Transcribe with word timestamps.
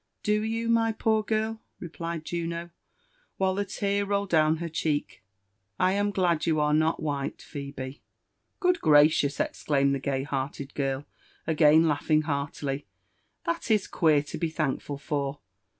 "Do 0.23 0.41
you, 0.41 0.67
my 0.67 0.93
poor 0.93 1.21
girl 1.21 1.61
f 1.61 1.61
replied 1.79 2.25
Juno, 2.25 2.71
while 3.37 3.53
the 3.53 3.65
tear 3.65 4.03
rolled 4.03 4.31
dovm 4.31 4.57
her 4.57 4.67
dieek." 4.67 5.19
I 5.79 5.91
am 5.93 6.09
glad 6.09 6.47
you 6.47 6.59
are 6.59 6.73
not 6.73 7.03
white, 7.03 7.39
Phebe."" 7.39 8.01
Good 8.59 8.81
gracious 8.81 9.39
I" 9.39 9.43
exclaimed 9.45 9.93
the 9.93 9.99
gay 9.99 10.23
hearted 10.23 10.73
girl, 10.73 11.05
again 11.45 11.87
laughing 11.87 12.23
heartily;" 12.23 12.87
that 13.45 13.69
is 13.69 13.85
queer 13.85 14.23
to 14.23 14.39
be 14.39 14.49
thankful 14.49 14.97
for. 14.97 15.37